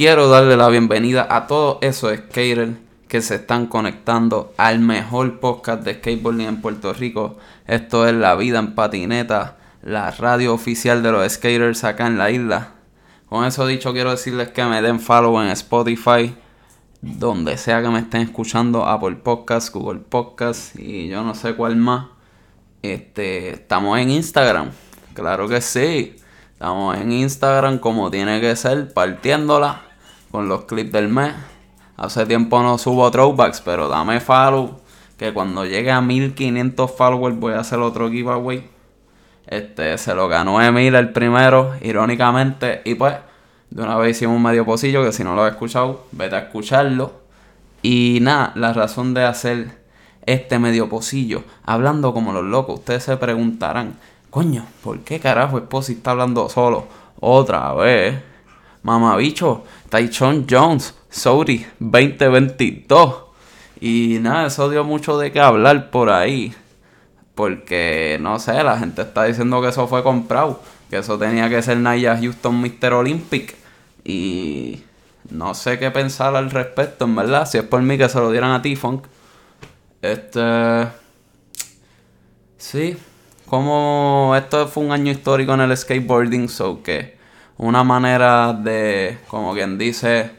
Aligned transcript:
quiero 0.00 0.30
darle 0.30 0.56
la 0.56 0.70
bienvenida 0.70 1.26
a 1.28 1.46
todos 1.46 1.76
esos 1.82 2.16
skaters 2.16 2.70
que 3.06 3.20
se 3.20 3.34
están 3.34 3.66
conectando 3.66 4.54
al 4.56 4.80
mejor 4.80 5.40
podcast 5.40 5.82
de 5.82 5.96
skateboarding 5.96 6.46
en 6.46 6.62
Puerto 6.62 6.94
Rico. 6.94 7.36
Esto 7.66 8.08
es 8.08 8.14
La 8.14 8.34
Vida 8.34 8.60
en 8.60 8.74
Patineta, 8.74 9.58
la 9.82 10.10
radio 10.10 10.54
oficial 10.54 11.02
de 11.02 11.12
los 11.12 11.30
skaters 11.30 11.84
acá 11.84 12.06
en 12.06 12.16
la 12.16 12.30
isla. 12.30 12.70
Con 13.28 13.44
eso 13.44 13.66
dicho, 13.66 13.92
quiero 13.92 14.10
decirles 14.10 14.48
que 14.48 14.64
me 14.64 14.80
den 14.80 15.00
follow 15.00 15.38
en 15.42 15.48
Spotify, 15.48 16.34
donde 17.02 17.58
sea 17.58 17.82
que 17.82 17.90
me 17.90 17.98
estén 17.98 18.22
escuchando, 18.22 18.86
Apple 18.86 19.16
Podcast, 19.16 19.70
Google 19.70 20.00
Podcast 20.00 20.76
y 20.78 21.08
yo 21.08 21.22
no 21.22 21.34
sé 21.34 21.56
cuál 21.56 21.76
más. 21.76 22.06
Este, 22.80 23.50
estamos 23.50 23.98
en 23.98 24.08
Instagram, 24.08 24.70
claro 25.12 25.46
que 25.46 25.60
sí. 25.60 26.16
Estamos 26.54 26.96
en 26.96 27.12
Instagram 27.12 27.78
como 27.78 28.10
tiene 28.10 28.40
que 28.40 28.56
ser, 28.56 28.94
partiéndola 28.94 29.89
con 30.30 30.48
los 30.48 30.64
clips 30.64 30.92
del 30.92 31.08
mes. 31.08 31.34
Hace 31.96 32.26
tiempo 32.26 32.62
no 32.62 32.78
subo 32.78 33.10
throwbacks, 33.10 33.60
pero 33.60 33.88
dame 33.88 34.20
follow. 34.20 34.80
Que 35.16 35.32
cuando 35.34 35.66
llegue 35.66 35.90
a 35.90 36.00
1500 36.00 36.90
followers 36.90 37.38
voy 37.38 37.52
a 37.52 37.60
hacer 37.60 37.78
otro 37.78 38.10
giveaway. 38.10 38.66
Este, 39.46 39.98
se 39.98 40.14
lo 40.14 40.28
ganó 40.28 40.62
Emil 40.62 40.94
el 40.94 41.10
primero, 41.10 41.74
irónicamente. 41.82 42.82
Y 42.84 42.94
pues, 42.94 43.16
de 43.70 43.82
una 43.82 43.96
vez 43.96 44.16
hicimos 44.16 44.36
un 44.36 44.42
medio 44.42 44.64
pocillo 44.64 45.04
que 45.04 45.12
si 45.12 45.24
no 45.24 45.34
lo 45.34 45.44
has 45.44 45.52
escuchado, 45.52 46.06
vete 46.12 46.36
a 46.36 46.38
escucharlo. 46.40 47.12
Y 47.82 48.18
nada, 48.22 48.52
la 48.54 48.72
razón 48.72 49.12
de 49.12 49.24
hacer 49.24 49.80
este 50.24 50.58
medio 50.58 50.88
pocillo, 50.88 51.44
hablando 51.64 52.14
como 52.14 52.32
los 52.32 52.44
locos, 52.44 52.78
ustedes 52.80 53.04
se 53.04 53.16
preguntarán, 53.16 53.96
Coño, 54.30 54.64
¿por 54.84 55.00
qué 55.00 55.18
carajo 55.18 55.58
Esposi 55.58 55.94
está 55.94 56.12
hablando 56.12 56.48
solo? 56.48 56.86
Otra 57.18 57.74
vez. 57.74 58.29
Mamabicho, 58.82 59.64
Tychon 59.88 60.46
Jones, 60.48 60.94
Sorry, 61.10 61.66
2022. 61.80 63.14
Y 63.80 64.18
nada, 64.20 64.46
eso 64.46 64.70
dio 64.70 64.84
mucho 64.84 65.18
de 65.18 65.32
qué 65.32 65.40
hablar 65.40 65.90
por 65.90 66.10
ahí. 66.10 66.54
Porque, 67.34 68.18
no 68.20 68.38
sé, 68.38 68.62
la 68.62 68.78
gente 68.78 69.02
está 69.02 69.24
diciendo 69.24 69.60
que 69.60 69.68
eso 69.68 69.88
fue 69.88 70.02
comprado. 70.02 70.60
Que 70.88 70.98
eso 70.98 71.18
tenía 71.18 71.48
que 71.48 71.62
ser 71.62 71.78
Naya 71.78 72.16
Houston 72.16 72.60
Mr. 72.60 72.92
Olympic. 72.92 73.56
Y 74.04 74.84
no 75.30 75.54
sé 75.54 75.78
qué 75.78 75.90
pensar 75.90 76.36
al 76.36 76.50
respecto, 76.50 77.06
en 77.06 77.16
verdad. 77.16 77.46
Si 77.46 77.58
es 77.58 77.64
por 77.64 77.82
mí 77.82 77.98
que 77.98 78.08
se 78.08 78.18
lo 78.18 78.30
dieran 78.30 78.52
a 78.52 78.62
T-Funk. 78.62 79.06
Este. 80.02 80.88
Sí, 82.56 82.96
como 83.46 84.34
esto 84.36 84.68
fue 84.68 84.84
un 84.84 84.92
año 84.92 85.10
histórico 85.10 85.54
en 85.54 85.62
el 85.62 85.76
skateboarding, 85.76 86.48
so 86.48 86.82
que 86.82 87.19
una 87.60 87.84
manera 87.84 88.54
de, 88.54 89.18
como 89.28 89.52
quien 89.52 89.76
dice, 89.76 90.30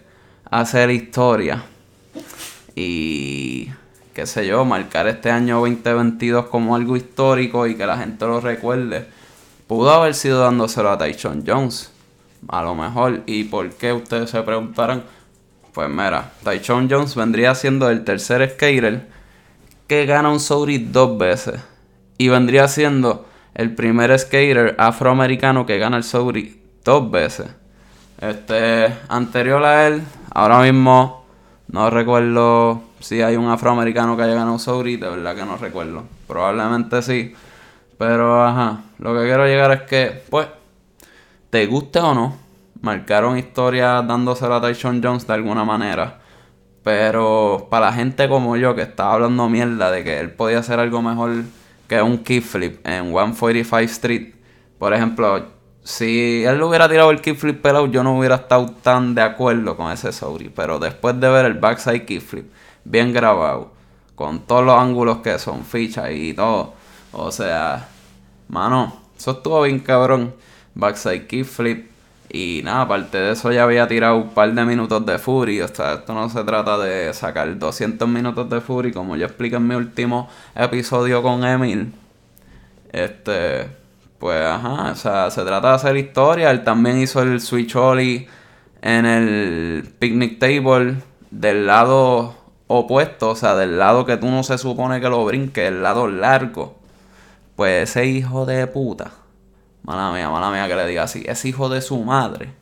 hacer 0.50 0.90
historia 0.90 1.64
y 2.74 3.70
qué 4.16 4.26
sé 4.26 4.48
yo, 4.48 4.66
marcar 4.66 5.08
este 5.08 5.30
año 5.30 5.60
2022 5.60 6.48
como 6.48 6.76
algo 6.76 6.98
histórico 6.98 7.68
y 7.68 7.76
que 7.76 7.86
la 7.86 7.98
gente 7.98 8.26
lo 8.26 8.42
recuerde, 8.42 9.06
pudo 9.68 9.92
haber 9.92 10.16
sido 10.16 10.42
dándoselo 10.42 10.90
a 10.90 10.98
Tyson 10.98 11.44
Jones, 11.46 11.92
a 12.48 12.64
lo 12.64 12.74
mejor. 12.74 13.22
¿Y 13.28 13.44
por 13.44 13.70
qué 13.70 13.94
ustedes 13.94 14.32
se 14.32 14.42
preguntarán? 14.42 15.04
Pues 15.74 15.90
mira, 15.90 16.32
Tyson 16.44 16.90
Jones 16.90 17.14
vendría 17.14 17.54
siendo 17.54 17.88
el 17.92 18.04
tercer 18.04 18.50
skater 18.50 19.08
que 19.86 20.08
gana 20.08 20.32
un 20.32 20.40
Saudi 20.40 20.80
dos 20.80 21.20
veces 21.20 21.62
y 22.18 22.30
vendría 22.30 22.68
siendo 22.68 23.28
el 23.54 23.76
primer 23.76 24.18
skater 24.18 24.76
afroamericano 24.80 25.68
que 25.68 25.78
gana 25.78 25.98
el 25.98 26.04
Saudi 26.04 26.61
dos 26.84 27.10
veces. 27.12 27.48
Este, 28.20 28.94
anterior 29.08 29.64
a 29.64 29.88
él, 29.88 30.04
ahora 30.34 30.62
mismo 30.62 31.26
no 31.68 31.90
recuerdo 31.90 32.84
si 33.00 33.22
hay 33.22 33.36
un 33.36 33.50
afroamericano 33.50 34.16
que 34.16 34.24
haya 34.24 34.36
ganado 34.36 34.60
Saudi, 34.60 34.98
de 34.98 35.10
verdad 35.10 35.36
que 35.36 35.46
no 35.46 35.58
recuerdo. 35.58 36.04
Probablemente 36.28 37.02
sí. 37.02 37.34
Pero 37.98 38.44
ajá, 38.44 38.82
lo 39.00 39.14
que 39.14 39.24
quiero 39.24 39.46
llegar 39.46 39.72
es 39.72 39.82
que, 39.84 40.24
pues, 40.30 40.48
te 41.50 41.66
guste 41.68 42.00
o 42.00 42.14
no, 42.14 42.36
marcaron 42.82 43.38
historia 43.38 44.02
dándosela 44.02 44.58
a 44.58 44.62
Tyson 44.62 45.02
Jones 45.04 45.28
de 45.28 45.34
alguna 45.34 45.64
manera. 45.64 46.20
Pero 46.84 47.68
para 47.70 47.88
la 47.88 47.94
gente 47.94 48.28
como 48.28 48.58
yo 48.58 48.76
que 48.76 48.82
estaba 48.82 49.14
hablando 49.14 49.48
mierda 49.50 49.92
de 49.92 50.04
que 50.04 50.20
él 50.20 50.32
podía 50.32 50.60
hacer 50.60 50.80
algo 50.80 51.02
mejor 51.02 51.44
que 51.88 52.02
un 52.02 52.18
kickflip 52.18 52.86
en 52.88 53.12
145 53.12 53.78
Street, 53.80 54.34
por 54.80 54.94
ejemplo, 54.94 55.46
si 55.84 56.44
él 56.44 56.58
lo 56.58 56.70
hubiera 56.70 56.88
tirado 56.88 57.12
el 57.12 57.22
kickflip 57.22 57.62
pelado, 57.62 57.88
yo 57.88 58.04
no 58.04 58.18
hubiera 58.18 58.36
estado 58.36 58.68
tan 58.68 59.16
de 59.16 59.22
acuerdo 59.22 59.76
con 59.76 59.92
ese 59.92 60.12
Sauri. 60.12 60.50
Pero 60.50 60.80
después 60.80 61.20
de 61.20 61.30
ver 61.30 61.46
el 61.46 61.56
backside 61.56 62.06
kickflip 62.06 62.52
bien 62.84 63.14
grabado, 63.14 63.72
con 64.16 64.42
todos 64.42 64.64
los 64.64 64.78
ángulos 64.78 65.18
que 65.18 65.40
son 65.40 65.66
fichas 65.66 66.12
y 66.12 66.34
todo, 66.34 66.74
o 67.12 67.32
sea, 67.32 67.90
mano, 68.48 69.02
eso 69.18 69.32
estuvo 69.32 69.62
bien 69.64 69.80
cabrón. 69.80 70.34
Backside 70.74 71.28
kickflip, 71.28 71.92
y 72.34 72.62
nada, 72.64 72.84
aparte 72.84 73.18
de 73.18 73.32
eso 73.34 73.52
ya 73.52 73.64
había 73.64 73.88
tirado 73.88 74.16
un 74.18 74.30
par 74.30 74.54
de 74.54 74.64
minutos 74.64 75.06
de 75.06 75.20
Fury. 75.20 75.62
O 75.62 75.68
sea, 75.68 75.96
esto 75.96 76.14
no 76.14 76.30
se 76.30 76.44
trata 76.44 76.78
de 76.78 77.14
sacar 77.14 77.58
200 77.58 78.08
minutos 78.08 78.50
de 78.50 78.62
Fury, 78.62 78.94
como 78.94 79.18
yo 79.18 79.26
expliqué 79.26 79.58
en 79.58 79.68
mi 79.68 79.76
último 79.76 80.30
episodio 80.56 81.22
con 81.22 81.44
Emil. 81.44 81.94
Este, 82.94 83.68
pues 84.22 84.40
ajá, 84.40 84.92
o 84.92 84.96
sea, 84.96 85.32
se 85.32 85.44
trata 85.44 85.70
de 85.70 85.76
hacer 85.76 85.98
historia. 85.98 86.52
Él 86.52 86.64
también 86.64 87.00
hizo 87.00 87.24
el 87.24 87.42
Switch 87.42 87.76
en 88.84 89.06
el 89.08 89.96
picnic 89.98 90.38
table 90.38 90.98
del 91.32 91.66
lado 91.66 92.36
opuesto, 92.68 93.32
o 93.32 93.36
sea, 93.36 93.56
del 93.56 93.80
lado 93.80 94.06
que 94.06 94.18
tú 94.18 94.28
no 94.28 94.44
se 94.44 94.60
supone 94.60 95.02
que 95.02 95.10
lo 95.10 95.26
brinque, 95.26 95.66
el 95.66 95.82
lado 95.82 96.08
largo. 96.08 96.78
Pues 97.56 97.90
ese 97.90 98.06
hijo 98.06 98.46
de 98.46 98.68
puta 98.68 99.12
Mala 99.84 100.12
mía, 100.12 100.30
mala 100.30 100.52
mía 100.52 100.68
que 100.68 100.76
le 100.76 100.86
diga 100.86 101.04
así. 101.04 101.24
Es 101.26 101.44
hijo 101.46 101.68
de 101.68 101.82
su 101.82 101.98
madre. 102.04 102.54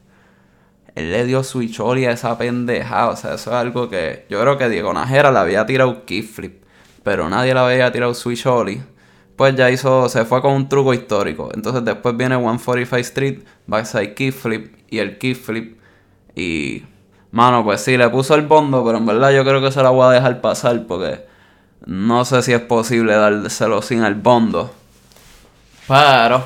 Él 0.96 1.12
le 1.12 1.26
dio 1.26 1.44
su 1.44 1.60
a 1.60 2.12
esa 2.12 2.38
pendeja. 2.38 3.10
O 3.10 3.18
sea, 3.18 3.34
eso 3.34 3.50
es 3.50 3.56
algo 3.58 3.90
que. 3.90 4.26
Yo 4.30 4.40
creo 4.40 4.58
que 4.58 4.70
Diego 4.70 4.94
Najera 4.94 5.30
le 5.34 5.40
había 5.40 5.66
tirado 5.66 6.06
kickflip. 6.06 6.64
Pero 7.04 7.28
nadie 7.28 7.54
le 7.54 7.60
había 7.60 7.92
tirado 7.92 8.14
switch 8.14 8.46
Pues 9.40 9.56
ya 9.56 9.72
hizo. 9.72 10.10
Se 10.10 10.26
fue 10.26 10.42
con 10.42 10.52
un 10.52 10.68
truco 10.68 10.94
histórico. 10.94 11.50
Entonces 11.54 11.86
después 11.86 12.18
viene 12.18 12.36
145 12.36 12.98
Street, 12.98 13.40
backside 13.68 14.14
kickflip 14.14 14.76
y 14.90 15.00
el 15.00 15.18
kickflip. 15.18 15.80
Y. 16.36 16.84
Mano, 17.32 17.64
pues 17.64 17.80
sí, 17.80 17.96
le 17.96 18.10
puso 18.10 18.36
el 18.36 18.46
bondo, 18.46 18.84
pero 18.84 18.98
en 18.98 19.06
verdad 19.06 19.32
yo 19.32 19.46
creo 19.46 19.62
que 19.62 19.72
se 19.72 19.82
la 19.82 19.92
voy 19.92 20.08
a 20.08 20.10
dejar 20.10 20.42
pasar 20.42 20.86
porque 20.88 21.26
no 21.86 22.26
sé 22.26 22.42
si 22.42 22.52
es 22.52 22.60
posible 22.60 23.14
dárselo 23.14 23.82
sin 23.82 24.04
el 24.04 24.16
bondo. 24.16 24.74
Pero 25.88 26.44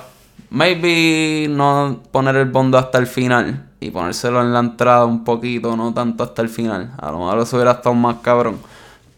Maybe 0.51 1.47
no 1.49 1.99
poner 2.11 2.35
el 2.35 2.51
bondo 2.51 2.77
hasta 2.77 2.99
el 2.99 3.07
final 3.07 3.71
y 3.79 3.89
ponérselo 3.89 4.39
en 4.39 4.53
la 4.53 4.59
entrada 4.59 5.05
un 5.05 5.23
poquito, 5.23 5.75
no 5.75 5.95
tanto 5.95 6.23
hasta 6.23 6.43
el 6.43 6.49
final. 6.49 6.93
A 6.99 7.09
lo 7.09 7.17
mejor 7.17 7.39
eso 7.39 7.55
hubiera 7.55 7.71
estado 7.71 7.95
más 7.95 8.17
cabrón. 8.17 8.59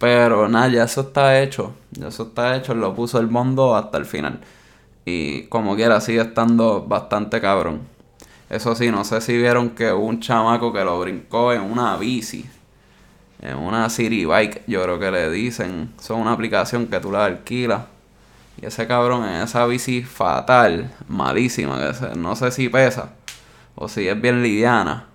Pero 0.06 0.48
nada, 0.48 0.68
ya 0.68 0.84
eso 0.84 1.02
está 1.02 1.42
hecho. 1.42 1.74
Ya 1.90 2.10
eso 2.10 2.24
está 2.28 2.56
hecho. 2.56 2.76
Lo 2.76 2.94
puso 2.94 3.20
el 3.20 3.26
bondo 3.26 3.76
hasta 3.76 3.98
el 3.98 4.06
final. 4.06 4.40
Y 5.04 5.46
como 5.48 5.76
quiera, 5.76 6.00
sigue 6.00 6.22
estando 6.22 6.84
bastante 6.84 7.42
cabrón. 7.42 7.82
Eso 8.48 8.76
sí, 8.76 8.92
no 8.92 9.04
sé 9.04 9.20
si 9.20 9.36
vieron 9.36 9.72
que 9.72 9.92
hubo 9.92 10.06
un 10.06 10.20
chamaco 10.20 10.72
que 10.72 10.84
lo 10.84 11.00
brincó 11.00 11.54
en 11.54 11.64
una 11.64 11.98
bici. 11.98 12.46
En 13.42 13.58
una 13.58 13.90
City 13.90 14.26
Bike, 14.26 14.62
yo 14.68 14.84
creo 14.84 15.00
que 15.00 15.10
le 15.10 15.32
dicen. 15.32 15.92
Son 16.00 16.22
una 16.22 16.34
aplicación 16.34 16.86
que 16.86 17.00
tú 17.00 17.12
la 17.12 17.26
alquilas 17.26 17.82
y 18.62 18.68
ese 18.68 18.86
cabrón 18.86 19.28
en 19.28 19.42
esa 19.42 19.66
bici 19.66 20.04
fatal, 20.04 20.94
malísima, 21.08 21.80
que 21.80 22.16
no 22.16 22.36
sé 22.36 22.52
si 22.52 22.70
pesa 22.70 23.10
o 23.74 23.88
si 23.90 24.08
es 24.08 24.22
bien 24.22 24.44
liviana. 24.44 25.08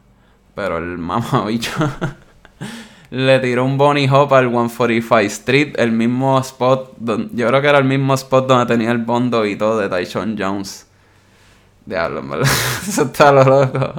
Pero 0.56 0.78
el 0.78 0.98
mamabicho 0.98 1.70
le 3.10 3.40
tiró 3.40 3.64
un 3.64 3.76
bunny 3.76 4.08
hop 4.08 4.32
al 4.34 4.48
145 4.50 5.18
Street, 5.18 5.74
el 5.76 5.92
mismo 5.92 6.38
spot, 6.38 6.94
yo 7.32 7.48
creo 7.48 7.60
que 7.60 7.68
era 7.68 7.78
el 7.78 7.84
mismo 7.84 8.14
spot 8.14 8.46
donde 8.46 8.66
tenía 8.66 8.92
el 8.92 8.98
bondo 8.98 9.44
y 9.44 9.56
todo 9.56 9.78
de 9.78 9.88
Tyson 9.88 10.36
Jones. 10.38 10.86
Diablo, 11.84 12.22
verdad. 12.22 12.46
Eso 12.88 13.02
está 13.02 13.32
lo 13.32 13.44
loco. 13.44 13.94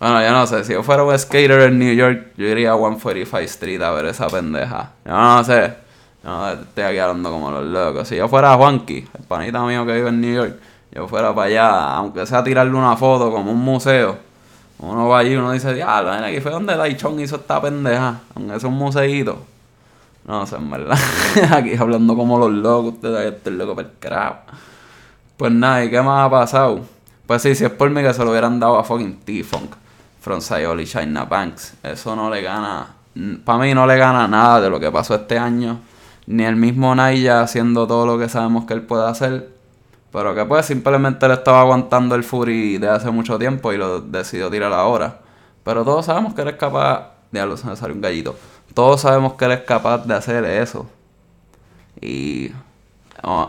bueno, 0.00 0.22
yo 0.22 0.32
no 0.32 0.46
sé, 0.46 0.64
si 0.64 0.72
yo 0.72 0.82
fuera 0.82 1.04
un 1.04 1.16
skater 1.16 1.60
en 1.60 1.78
New 1.78 1.94
York, 1.94 2.32
yo 2.36 2.46
iría 2.46 2.72
a 2.72 2.76
145 2.76 3.38
Street 3.38 3.82
a 3.82 3.90
ver 3.92 4.06
esa 4.06 4.26
pendeja. 4.26 4.90
Yo 5.04 5.12
no 5.12 5.44
sé. 5.44 5.74
No, 6.22 6.50
estoy 6.50 6.84
aquí 6.84 6.98
hablando 6.98 7.30
como 7.30 7.50
los 7.50 7.64
locos. 7.64 8.08
Si 8.08 8.16
yo 8.16 8.28
fuera 8.28 8.54
Juanqui, 8.54 9.08
el 9.18 9.24
panita 9.26 9.64
mío 9.64 9.86
que 9.86 9.94
vive 9.94 10.08
en 10.08 10.20
New 10.20 10.34
York, 10.34 10.58
yo 10.90 11.06
fuera 11.06 11.34
para 11.34 11.46
allá, 11.46 11.94
aunque 11.94 12.26
sea 12.26 12.42
tirarle 12.42 12.74
una 12.74 12.96
foto 12.96 13.30
como 13.30 13.52
un 13.52 13.60
museo. 13.60 14.29
Uno 14.82 15.08
va 15.08 15.18
allí 15.18 15.32
y 15.32 15.36
uno 15.36 15.52
dice, 15.52 15.74
diablo, 15.74 16.10
aquí 16.10 16.40
fue 16.40 16.50
donde 16.50 16.74
Daichon 16.74 17.20
hizo 17.20 17.36
esta 17.36 17.60
pendeja. 17.60 18.20
Aunque 18.34 18.56
es 18.56 18.64
un. 18.64 18.78
No 20.26 20.46
sé, 20.46 20.56
en 20.56 20.70
verdad. 20.70 20.98
aquí 21.50 21.76
hablando 21.76 22.16
como 22.16 22.38
los 22.38 22.50
locos, 22.50 22.94
ustedes 22.94 23.34
estoy 23.34 23.54
loco 23.54 23.76
per 23.76 23.92
crap. 23.98 24.48
Pues 25.36 25.52
nada, 25.52 25.84
¿y 25.84 25.90
qué 25.90 26.00
más 26.00 26.26
ha 26.26 26.30
pasado? 26.30 26.80
Pues 27.26 27.42
sí, 27.42 27.54
si 27.54 27.64
es 27.64 27.70
por 27.70 27.90
mí 27.90 28.02
que 28.02 28.12
se 28.14 28.24
lo 28.24 28.30
hubieran 28.30 28.58
dado 28.58 28.78
a 28.78 28.84
fucking 28.84 29.20
T-Funk. 29.20 29.74
From 30.20 30.40
Sayoli 30.40 30.86
China 30.86 31.24
Banks. 31.24 31.74
Eso 31.82 32.14
no 32.14 32.30
le 32.30 32.42
gana. 32.42 32.86
Para 33.44 33.58
mí 33.58 33.74
no 33.74 33.86
le 33.86 33.96
gana 33.96 34.28
nada 34.28 34.60
de 34.60 34.70
lo 34.70 34.78
que 34.78 34.90
pasó 34.90 35.14
este 35.14 35.38
año. 35.38 35.78
Ni 36.26 36.44
el 36.44 36.56
mismo 36.56 36.94
Naya 36.94 37.40
haciendo 37.40 37.86
todo 37.86 38.06
lo 38.06 38.18
que 38.18 38.28
sabemos 38.28 38.64
que 38.66 38.74
él 38.74 38.82
puede 38.82 39.08
hacer. 39.08 39.48
Pero 40.12 40.34
que 40.34 40.44
pues 40.44 40.66
simplemente 40.66 41.28
le 41.28 41.34
estaba 41.34 41.60
aguantando 41.60 42.14
el 42.14 42.24
Fury 42.24 42.78
de 42.78 42.88
hace 42.88 43.10
mucho 43.10 43.38
tiempo 43.38 43.72
y 43.72 43.76
lo 43.76 44.00
decidió 44.00 44.50
tirar 44.50 44.72
ahora. 44.72 45.20
Pero 45.62 45.84
todos 45.84 46.06
sabemos 46.06 46.34
que 46.34 46.42
él 46.42 46.48
es 46.48 46.56
capaz. 46.56 47.12
Diablo, 47.30 47.56
se 47.56 47.66
me 47.66 47.76
salió 47.76 47.94
un 47.94 48.00
gallito. 48.00 48.36
Todos 48.74 49.02
sabemos 49.02 49.34
que 49.34 49.44
él 49.44 49.52
es 49.52 49.60
capaz 49.60 50.04
de 50.06 50.14
hacer 50.14 50.44
eso. 50.44 50.88
Y. 52.00 52.50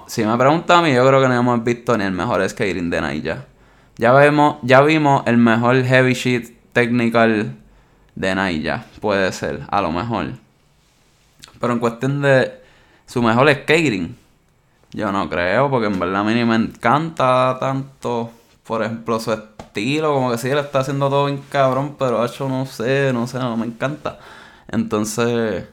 si 0.07 0.23
me 0.23 0.37
preguntan 0.37 0.79
a 0.79 0.81
mí, 0.83 0.93
yo 0.93 1.07
creo 1.07 1.21
que 1.21 1.27
no 1.27 1.33
hemos 1.33 1.63
visto 1.63 1.97
ni 1.97 2.03
el 2.03 2.11
mejor 2.11 2.47
skating 2.47 2.89
de 2.89 3.01
Naya. 3.01 3.45
Ya 3.97 4.13
ya 4.61 4.81
vimos 4.81 5.23
el 5.25 5.37
mejor 5.37 5.83
heavy 5.83 6.13
sheet 6.13 6.73
technical 6.73 7.55
de 8.15 8.35
Naya. 8.35 8.85
Puede 8.99 9.31
ser, 9.31 9.61
a 9.69 9.81
lo 9.81 9.91
mejor. 9.91 10.33
Pero 11.59 11.73
en 11.73 11.79
cuestión 11.79 12.21
de 12.21 12.61
su 13.05 13.21
mejor 13.21 13.51
skating, 13.51 14.15
yo 14.93 15.11
no 15.11 15.29
creo, 15.29 15.69
porque 15.69 15.87
en 15.87 15.99
verdad 15.99 16.21
a 16.21 16.23
mí 16.23 16.45
me 16.45 16.55
encanta 16.55 17.57
tanto, 17.59 18.31
por 18.63 18.83
ejemplo, 18.83 19.19
su 19.19 19.31
estilo, 19.33 20.13
como 20.13 20.31
que 20.31 20.37
sí, 20.37 20.49
él 20.49 20.57
está 20.57 20.79
haciendo 20.79 21.09
todo 21.09 21.25
bien 21.27 21.41
cabrón, 21.49 21.95
pero 21.97 22.25
hecho 22.25 22.49
no 22.49 22.65
sé, 22.65 23.11
no 23.13 23.27
sé, 23.27 23.39
no 23.39 23.55
me 23.57 23.65
encanta. 23.67 24.19
Entonces, 24.67 25.65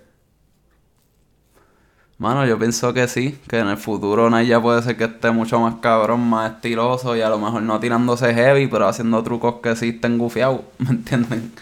mano, 2.19 2.47
yo 2.47 2.59
pienso 2.59 2.93
que 2.94 3.09
sí, 3.09 3.38
que 3.49 3.59
en 3.59 3.69
el 3.69 3.76
futuro 3.76 4.31
Naya 4.31 4.61
puede 4.61 4.82
ser 4.82 4.97
que 4.97 5.05
esté 5.05 5.31
mucho 5.31 5.61
más 5.61 5.76
cabrón, 5.76 6.20
más 6.29 6.53
estiloso 6.53 7.17
y 7.17 7.20
a 7.20 7.29
lo 7.29 7.38
mejor 7.38 7.62
no 7.62 7.81
tirándose 7.81 8.35
heavy, 8.35 8.67
pero 8.69 8.88
haciendo 8.88 9.23
trucos 9.23 9.56
que 9.62 9.75
sí 9.76 9.91
estén 9.91 10.19
gufiados, 10.19 10.61
¿me 10.79 10.91
entienden? 10.91 11.53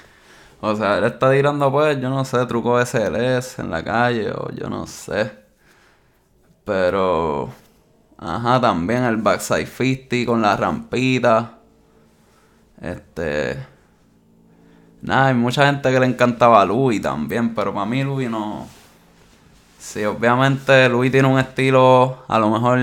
O 0.61 0.75
sea, 0.77 0.99
él 0.99 1.05
está 1.05 1.31
tirando 1.33 1.71
pues, 1.73 2.01
yo 2.01 2.11
no 2.11 2.25
sé, 2.25 2.45
trucos 2.47 2.89
SLS 2.89 3.61
en 3.61 3.71
la 3.71 3.85
calle 3.85 4.31
o 4.33 4.51
yo 4.53 4.69
no 4.71 4.87
sé. 4.87 5.46
Pero, 6.67 7.49
ajá, 8.19 8.61
también 8.61 9.05
el 9.05 9.19
backside 9.19 9.67
50 9.67 10.27
con 10.27 10.43
la 10.43 10.57
rampita. 10.57 11.59
Este... 12.83 13.65
Nada, 15.01 15.29
hay 15.29 15.35
mucha 15.35 15.65
gente 15.67 15.93
que 15.93 16.01
le 16.01 16.07
encantaba 16.07 16.61
a 16.61 16.65
Louis 16.65 17.01
también, 17.01 17.55
pero 17.55 17.73
para 17.73 17.87
mí 17.87 18.03
Louis 18.03 18.29
no... 18.29 18.67
Sí, 19.79 20.05
obviamente 20.05 20.89
Louis 20.89 21.13
tiene 21.13 21.29
un 21.29 21.39
estilo 21.39 22.25
a 22.27 22.39
lo 22.41 22.51
mejor 22.51 22.81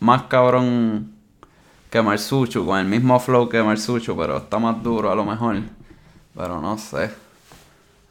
más 0.00 0.22
cabrón 0.22 1.12
que 1.90 2.00
Marsuchu, 2.00 2.64
con 2.64 2.78
el 2.78 2.86
mismo 2.86 3.20
flow 3.20 3.50
que 3.50 3.62
Marsuchu, 3.62 4.16
pero 4.16 4.38
está 4.38 4.58
más 4.58 4.82
duro 4.82 5.12
a 5.12 5.14
lo 5.14 5.26
mejor. 5.26 5.56
Pero 6.34 6.62
no 6.62 6.78
sé. 6.78 7.10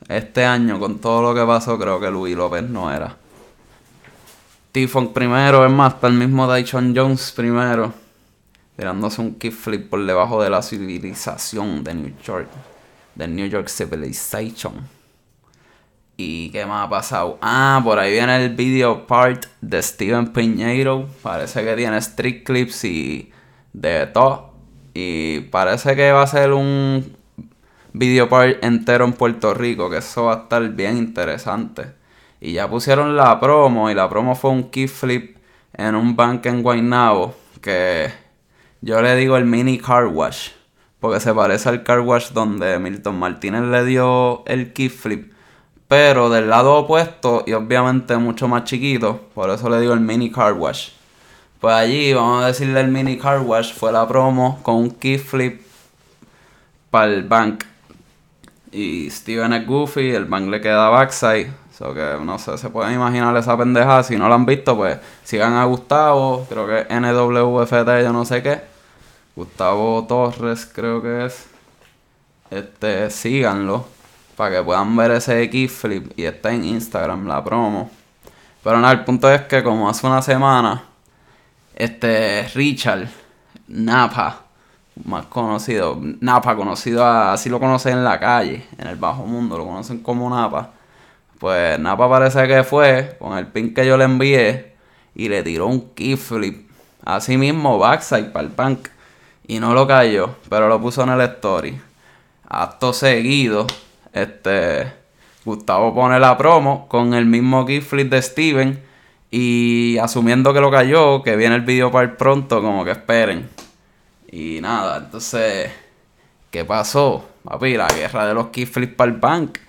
Este 0.07 0.45
año, 0.45 0.79
con 0.79 0.99
todo 0.99 1.23
lo 1.23 1.33
que 1.33 1.47
pasó, 1.47 1.79
creo 1.79 1.99
que 1.99 2.11
Luis 2.11 2.35
López 2.35 2.69
no 2.69 2.91
era. 2.91 3.24
T-Funk 4.75 5.13
primero, 5.13 5.65
es 5.65 5.71
más, 5.71 5.93
está 5.93 6.07
el 6.07 6.15
mismo 6.15 6.53
Dyson 6.53 6.93
Jones 6.93 7.31
primero. 7.33 7.93
Tirándose 8.75 9.21
un 9.21 9.35
kickflip 9.35 9.89
por 9.89 10.05
debajo 10.05 10.43
de 10.43 10.49
la 10.49 10.61
civilización 10.61 11.81
de 11.81 11.93
New 11.93 12.13
York. 12.21 12.49
De 13.15 13.25
New 13.25 13.47
York 13.47 13.69
Civilization. 13.69 14.73
¿Y 16.17 16.49
qué 16.49 16.65
más 16.65 16.87
ha 16.87 16.89
pasado? 16.89 17.37
Ah, 17.41 17.79
por 17.85 17.99
ahí 17.99 18.11
viene 18.11 18.43
el 18.43 18.53
video 18.53 19.07
part 19.07 19.45
de 19.61 19.81
Steven 19.81 20.33
Piñeiro. 20.33 21.07
Parece 21.21 21.63
que 21.63 21.73
tiene 21.77 21.95
street 21.99 22.43
clips 22.43 22.83
y 22.83 23.31
de 23.71 24.07
todo. 24.07 24.55
Y 24.93 25.39
parece 25.51 25.95
que 25.95 26.11
va 26.11 26.23
a 26.23 26.27
ser 26.27 26.51
un 26.51 27.15
video 27.93 28.27
part 28.27 28.61
entero 28.61 29.05
en 29.05 29.13
Puerto 29.13 29.53
Rico, 29.53 29.89
que 29.89 29.99
eso 29.99 30.25
va 30.25 30.33
a 30.33 30.37
estar 30.39 30.67
bien 30.67 30.97
interesante. 30.97 32.03
Y 32.45 32.53
ya 32.53 32.69
pusieron 32.69 33.17
la 33.17 33.39
promo, 33.39 33.89
y 33.89 33.95
la 33.95 34.07
promo 34.07 34.35
fue 34.35 34.51
un 34.51 34.69
kickflip 34.69 35.35
en 35.73 35.95
un 35.95 36.15
bank 36.15 36.45
en 36.45 36.61
Guaynabo, 36.61 37.33
que 37.59 38.11
yo 38.81 39.01
le 39.01 39.15
digo 39.15 39.35
el 39.35 39.45
mini 39.45 39.79
car 39.79 40.05
wash, 40.05 40.49
porque 40.99 41.19
se 41.19 41.33
parece 41.33 41.69
al 41.69 41.81
car 41.81 42.01
wash 42.01 42.33
donde 42.33 42.77
Milton 42.77 43.17
Martínez 43.17 43.63
le 43.63 43.83
dio 43.83 44.43
el 44.45 44.73
kickflip, 44.73 45.33
pero 45.87 46.29
del 46.29 46.47
lado 46.47 46.75
opuesto 46.75 47.43
y 47.47 47.53
obviamente 47.53 48.15
mucho 48.17 48.47
más 48.47 48.65
chiquito, 48.65 49.21
por 49.33 49.49
eso 49.49 49.67
le 49.67 49.79
digo 49.79 49.93
el 49.93 50.01
mini 50.01 50.31
car 50.31 50.53
wash. 50.53 50.89
Pues 51.59 51.73
allí, 51.73 52.13
vamos 52.13 52.43
a 52.43 52.47
decirle 52.47 52.79
el 52.79 52.89
mini 52.89 53.17
car 53.17 53.39
wash, 53.39 53.73
fue 53.73 53.91
la 53.91 54.07
promo 54.07 54.59
con 54.61 54.75
un 54.75 54.91
kickflip 54.91 55.61
para 56.91 57.11
el 57.11 57.23
bank. 57.23 57.63
Y 58.71 59.09
Steven 59.09 59.51
es 59.53 59.65
goofy, 59.65 60.11
el 60.11 60.25
bank 60.25 60.47
le 60.47 60.61
queda 60.61 60.89
backside. 60.89 61.64
So 61.77 61.93
que 61.93 62.17
no 62.23 62.39
sé, 62.39 62.57
se 62.57 62.69
pueden 62.69 62.93
imaginar 62.93 63.35
esa 63.35 63.57
pendeja. 63.57 64.01
Si 64.03 64.15
no 64.17 64.29
lo 64.29 64.35
han 64.35 64.45
visto, 64.45 64.77
pues 64.77 64.97
sigan 65.23 65.53
a 65.53 65.65
Gustavo, 65.65 66.45
creo 66.47 66.65
que 66.67 66.85
NWFT, 66.89 68.03
yo 68.03 68.13
no 68.13 68.23
sé 68.23 68.41
qué. 68.41 68.61
Gustavo 69.35 70.05
Torres, 70.07 70.65
creo 70.73 71.01
que 71.01 71.25
es. 71.25 71.47
Este, 72.49 73.09
síganlo. 73.09 73.85
Para 74.37 74.57
que 74.57 74.63
puedan 74.63 74.95
ver 74.95 75.11
ese 75.11 75.49
kickflip. 75.49 76.17
Y 76.17 76.23
está 76.23 76.53
en 76.53 76.63
Instagram, 76.63 77.27
la 77.27 77.43
promo. 77.43 77.89
Pero 78.63 78.79
nada, 78.79 78.93
el 78.93 79.03
punto 79.03 79.29
es 79.29 79.41
que 79.41 79.61
como 79.61 79.89
hace 79.89 80.07
una 80.07 80.21
semana 80.21 80.83
este 81.75 82.47
Richard 82.55 83.09
Napa, 83.67 84.43
más 85.03 85.25
conocido, 85.25 85.99
Napa, 86.21 86.55
conocido 86.55 87.05
así 87.05 87.49
lo 87.49 87.59
conocen 87.59 87.97
en 87.97 88.03
la 88.05 88.19
calle, 88.19 88.65
en 88.77 88.87
el 88.87 88.95
bajo 88.95 89.25
mundo, 89.25 89.57
lo 89.57 89.65
conocen 89.65 89.99
como 89.99 90.29
Napa. 90.29 90.71
Pues 91.39 91.79
Napa 91.79 92.09
parece 92.09 92.47
que 92.47 92.63
fue 92.63 93.15
con 93.19 93.37
el 93.37 93.47
pin 93.47 93.73
que 93.73 93.85
yo 93.85 93.97
le 93.97 94.05
envié 94.05 94.75
y 95.15 95.29
le 95.29 95.43
tiró 95.43 95.67
un 95.67 95.93
kickflip. 95.93 96.69
Así 97.03 97.37
mismo, 97.37 97.77
backside 97.77 98.31
para 98.31 98.45
el 98.45 98.51
punk. 98.51 98.87
Y 99.47 99.59
no 99.59 99.73
lo 99.73 99.87
cayó, 99.87 100.35
pero 100.49 100.67
lo 100.67 100.81
puso 100.81 101.03
en 101.03 101.09
el 101.09 101.21
story. 101.21 101.79
Acto 102.47 102.93
seguido, 102.93 103.67
este 104.13 104.91
Gustavo 105.43 105.93
pone 105.93 106.19
la 106.19 106.37
promo 106.37 106.87
con 106.87 107.13
el 107.13 107.25
mismo 107.25 107.65
kickflip 107.65 108.09
de 108.09 108.21
Steven 108.21 108.83
y 109.29 109.97
asumiendo 109.99 110.53
que 110.53 110.61
lo 110.61 110.71
cayó, 110.71 111.21
que 111.21 111.35
viene 111.35 111.55
el 111.55 111.61
video 111.61 111.91
para 111.91 112.17
pronto, 112.17 112.61
como 112.61 112.83
que 112.83 112.91
esperen. 112.91 113.49
Y 114.31 114.59
nada, 114.61 114.97
entonces, 114.97 115.71
¿qué 116.49 116.65
pasó? 116.65 117.29
Papi, 117.43 117.75
la 117.75 117.87
guerra 117.87 118.25
de 118.25 118.33
los 118.33 118.47
kickflips 118.47 118.95
para 118.95 119.11
el 119.11 119.17
bank. 119.17 119.59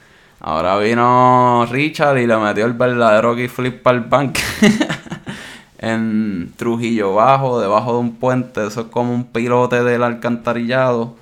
Ahora 0.41 0.77
vino 0.79 1.67
Richard 1.71 2.19
y 2.19 2.27
le 2.27 2.37
metió 2.37 2.67
el 2.67 2.75
verdadero 2.75 3.35
kickflip 3.35 3.83
para 3.83 3.99
el 3.99 4.05
bank. 4.05 4.39
en 5.79 6.53
Trujillo 6.57 7.15
Bajo, 7.15 7.61
debajo 7.61 7.95
de 7.95 7.99
un 7.99 8.17
puente. 8.17 8.67
Eso 8.67 8.83
es 8.83 8.87
como 8.89 9.15
un 9.15 9.25
pilote 9.25 9.83
del 9.83 10.03
alcantarillado. 10.03 11.17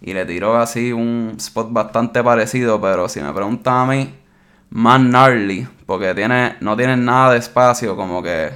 Y 0.00 0.14
le 0.14 0.24
tiró 0.26 0.56
así 0.56 0.92
un 0.92 1.34
spot 1.38 1.72
bastante 1.72 2.22
parecido, 2.22 2.80
pero 2.80 3.08
si 3.08 3.20
me 3.20 3.32
preguntan 3.32 3.74
a 3.74 3.86
mí, 3.86 4.14
más 4.70 5.00
gnarly, 5.00 5.68
porque 5.86 6.14
tiene, 6.14 6.56
no 6.60 6.76
tiene 6.76 6.96
nada 6.96 7.32
de 7.32 7.38
espacio, 7.38 7.94
como 7.94 8.22
que 8.22 8.50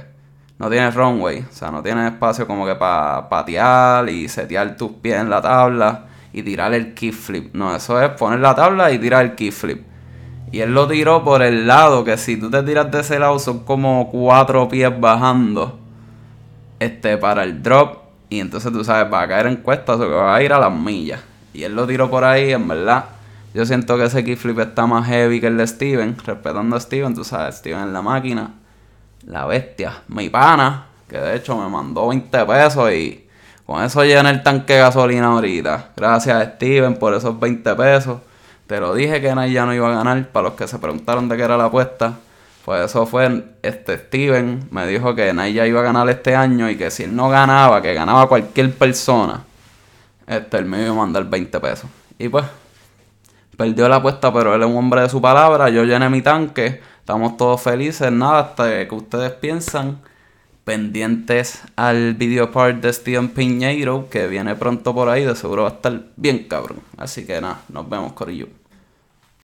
no 0.59 0.69
tiene 0.69 0.91
runway, 0.91 1.45
o 1.49 1.53
sea, 1.53 1.71
no 1.71 1.81
tiene 1.83 2.07
espacio 2.07 2.47
como 2.47 2.65
que 2.65 2.75
para 2.75 3.29
patear 3.29 4.09
y 4.09 4.27
setear 4.27 4.75
tus 4.75 4.91
pies 4.93 5.21
en 5.21 5.29
la 5.29 5.41
tabla 5.41 6.05
y 6.33 6.43
tirar 6.43 6.73
el 6.73 6.93
kickflip. 6.93 7.53
No, 7.55 7.73
eso 7.75 8.01
es 8.01 8.09
poner 8.11 8.39
la 8.39 8.53
tabla 8.53 8.91
y 8.91 8.99
tirar 8.99 9.23
el 9.23 9.35
kickflip. 9.35 9.85
Y 10.51 10.59
él 10.61 10.73
lo 10.73 10.87
tiró 10.87 11.23
por 11.23 11.41
el 11.41 11.67
lado, 11.67 12.03
que 12.03 12.17
si 12.17 12.37
tú 12.37 12.49
te 12.49 12.63
tiras 12.63 12.91
de 12.91 13.01
ese 13.01 13.19
lado 13.19 13.37
son 13.39 13.59
como 13.59 14.09
cuatro 14.09 14.67
pies 14.69 14.91
bajando 14.99 15.77
este, 16.79 17.17
para 17.17 17.43
el 17.43 17.61
drop. 17.61 17.99
Y 18.29 18.39
entonces 18.39 18.71
tú 18.71 18.83
sabes, 18.83 19.11
va 19.11 19.21
a 19.21 19.27
caer 19.27 19.47
en 19.47 19.57
cuestas 19.57 19.99
o 19.99 20.09
va 20.09 20.35
a 20.35 20.41
ir 20.41 20.53
a 20.53 20.59
las 20.59 20.73
millas. 20.73 21.21
Y 21.53 21.63
él 21.63 21.75
lo 21.75 21.85
tiró 21.87 22.09
por 22.09 22.23
ahí, 22.23 22.51
en 22.51 22.67
verdad 22.67 23.05
yo 23.57 23.65
siento 23.65 23.97
que 23.97 24.05
ese 24.05 24.23
kickflip 24.23 24.59
está 24.59 24.85
más 24.85 25.07
heavy 25.07 25.41
que 25.41 25.47
el 25.47 25.57
de 25.57 25.65
Steven. 25.65 26.15
Respetando 26.23 26.75
a 26.75 26.79
Steven, 26.79 27.15
tú 27.15 27.23
sabes, 27.23 27.55
Steven 27.55 27.81
en 27.81 27.91
la 27.91 28.03
máquina. 28.03 28.53
La 29.25 29.47
bestia. 29.47 30.03
Mi 30.09 30.29
pana, 30.29 30.85
que 31.07 31.17
de 31.17 31.37
hecho 31.37 31.57
me 31.57 31.67
mandó 31.67 32.07
20 32.09 32.45
pesos 32.45 32.91
y 32.91 33.27
con 33.65 33.83
eso 33.83 34.03
llena 34.03 34.29
el 34.29 34.43
tanque 34.43 34.73
de 34.73 34.79
gasolina 34.81 35.27
ahorita. 35.27 35.89
Gracias 35.97 36.35
a 36.35 36.45
Steven 36.53 36.99
por 36.99 37.15
esos 37.15 37.39
20 37.39 37.73
pesos. 37.73 38.19
Te 38.67 38.79
lo 38.79 38.93
dije 38.93 39.21
que 39.21 39.33
ya 39.51 39.65
no 39.65 39.73
iba 39.73 39.87
a 39.87 39.95
ganar. 39.95 40.27
Para 40.27 40.49
los 40.49 40.53
que 40.57 40.67
se 40.67 40.77
preguntaron 40.77 41.29
de 41.29 41.37
qué 41.37 41.43
era 41.43 41.57
la 41.57 41.65
apuesta. 41.65 42.19
Pues 42.65 42.83
eso 42.83 43.05
fue, 43.05 43.45
este 43.61 43.97
Steven 43.97 44.67
me 44.71 44.85
dijo 44.85 45.15
que 45.15 45.33
Naya 45.33 45.65
iba 45.65 45.79
a 45.79 45.83
ganar 45.83 46.09
este 46.09 46.35
año 46.35 46.69
y 46.69 46.75
que 46.75 46.91
si 46.91 47.03
él 47.03 47.15
no 47.15 47.29
ganaba, 47.29 47.81
que 47.81 47.93
ganaba 47.93 48.27
cualquier 48.27 48.73
persona, 48.73 49.45
este, 50.27 50.57
él 50.57 50.65
me 50.65 50.81
iba 50.81 50.91
a 50.91 50.93
mandar 50.93 51.23
20 51.23 51.61
pesos. 51.61 51.89
Y 52.19 52.27
pues, 52.27 52.43
perdió 53.55 53.87
la 53.87 53.95
apuesta, 53.95 54.33
pero 54.33 54.53
él 54.53 54.61
es 54.61 54.67
un 54.67 54.75
hombre 54.75 55.01
de 55.01 55.07
su 55.07 55.21
palabra. 55.21 55.69
Yo 55.69 55.85
llené 55.85 56.09
mi 56.09 56.21
tanque. 56.21 56.81
Estamos 56.99 57.37
todos 57.37 57.61
felices, 57.61 58.11
nada, 58.11 58.39
hasta 58.39 58.85
que 58.85 58.93
ustedes 58.93 59.31
piensan 59.31 60.01
pendientes 60.65 61.61
al 61.77 62.15
video 62.15 62.51
part 62.51 62.81
de 62.81 62.91
Steven 62.91 63.29
Piñeiro 63.29 64.09
que 64.09 64.27
viene 64.27 64.53
pronto 64.57 64.93
por 64.93 65.07
ahí, 65.07 65.23
de 65.23 65.33
seguro 65.33 65.63
va 65.63 65.69
a 65.69 65.71
estar 65.71 66.01
bien 66.17 66.49
cabrón. 66.49 66.81
Así 66.97 67.25
que 67.25 67.39
nada, 67.39 67.61
nos 67.69 67.89
vemos, 67.89 68.11
Corillo. 68.11 68.49